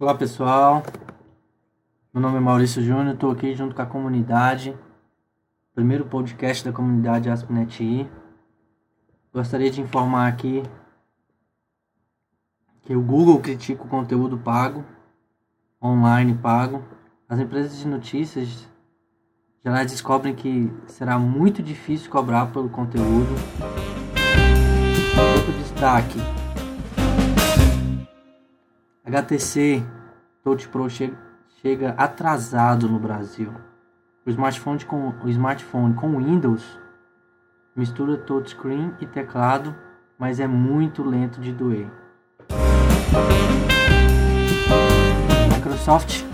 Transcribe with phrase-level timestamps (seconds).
[0.00, 0.84] Olá pessoal,
[2.14, 4.78] meu nome é Maurício Júnior, estou aqui junto com a comunidade,
[5.74, 8.08] primeiro podcast da comunidade AspNetI.
[9.34, 10.62] Gostaria de informar aqui
[12.82, 14.84] que o Google critica o conteúdo pago,
[15.82, 16.84] online pago.
[17.28, 18.68] As empresas de notícias
[19.64, 23.34] já descobrem que será muito difícil cobrar pelo conteúdo.
[25.34, 26.37] Outro destaque
[29.08, 29.82] HTC
[30.44, 31.14] Touch Pro che
[31.62, 33.50] chega atrasado no Brasil.
[34.26, 36.78] O smartphone com, o smartphone com Windows
[37.74, 39.74] mistura touchscreen e teclado,
[40.18, 41.90] mas é muito lento de doer.
[45.54, 46.24] Microsoft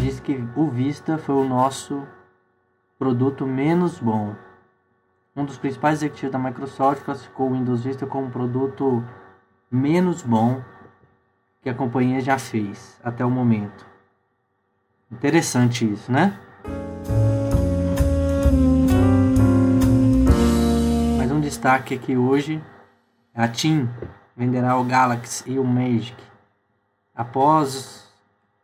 [0.00, 2.06] diz que o Vista foi o nosso
[2.98, 4.34] produto menos bom.
[5.36, 9.04] Um dos principais executivos da Microsoft classificou o Windows Vista como um produto
[9.70, 10.62] menos bom
[11.66, 13.84] que a companhia já fez até o momento.
[15.10, 16.38] Interessante isso, né?
[21.18, 22.62] Mais um destaque aqui hoje:
[23.34, 23.90] a TIM
[24.36, 26.16] venderá o Galaxy e o Magic.
[27.12, 28.08] Após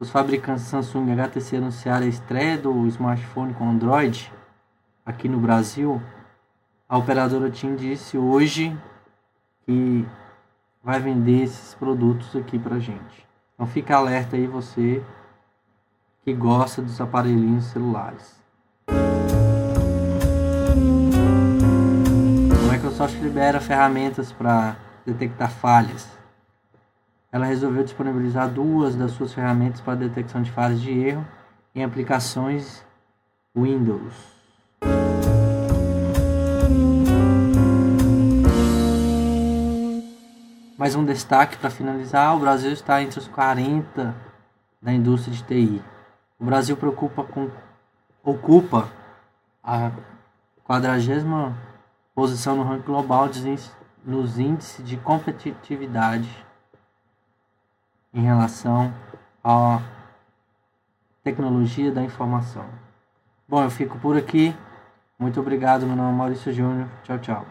[0.00, 4.32] os fabricantes Samsung e HTC anunciarem a estreia do smartphone com Android
[5.04, 6.00] aqui no Brasil,
[6.88, 8.74] a operadora TIM disse hoje
[9.66, 10.08] que
[10.86, 13.26] vai vender esses produtos aqui pra gente.
[13.54, 15.02] Então fica alerta aí você
[16.22, 18.40] que gosta dos aparelhinhos celulares.
[22.52, 26.08] A Microsoft libera ferramentas para detectar falhas.
[27.32, 31.26] Ela resolveu disponibilizar duas das suas ferramentas para detecção de falhas de erro
[31.74, 32.86] em aplicações
[33.56, 34.35] Windows.
[40.76, 44.14] Mais um destaque para finalizar: o Brasil está entre os 40
[44.80, 45.82] da indústria de TI.
[46.38, 47.50] O Brasil preocupa com,
[48.22, 48.88] ocupa
[49.64, 49.90] a
[50.64, 51.56] 40
[52.14, 53.28] posição no ranking global
[54.04, 56.28] nos índices de competitividade
[58.12, 58.92] em relação
[59.42, 59.80] à
[61.24, 62.66] tecnologia da informação.
[63.48, 64.54] Bom, eu fico por aqui.
[65.18, 65.86] Muito obrigado.
[65.86, 66.88] Meu nome é Maurício Júnior.
[67.02, 67.46] Tchau, tchau.